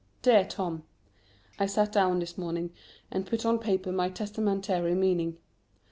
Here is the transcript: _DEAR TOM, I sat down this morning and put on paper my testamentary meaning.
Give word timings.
_DEAR 0.23 0.45
TOM, 0.45 0.81
I 1.59 1.67
sat 1.67 1.91
down 1.91 2.17
this 2.17 2.35
morning 2.35 2.73
and 3.11 3.27
put 3.27 3.45
on 3.45 3.59
paper 3.59 3.91
my 3.91 4.09
testamentary 4.09 4.95
meaning. 4.95 5.37